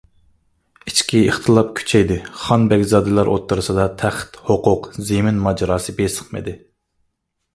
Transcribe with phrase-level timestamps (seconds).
[0.91, 2.15] ئىچكى ئىختىلاپ كۈچەيدى،
[2.45, 6.57] خان، بەگزادىلەر ئوتتۇرىسىدا تەخت، ھوقۇق، زېمىن ماجىراسى بېسىقمىدى.